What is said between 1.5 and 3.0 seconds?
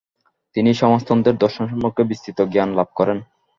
সম্পর্কে বিস্তৃত জ্ঞান লাভ